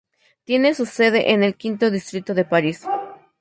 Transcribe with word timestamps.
Tiene 0.45 0.73
su 0.73 0.87
sede 0.87 1.29
en 1.31 1.43
el 1.43 1.51
V 1.63 1.91
Distrito 1.91 2.33
de 2.33 2.43
París. 2.43 2.87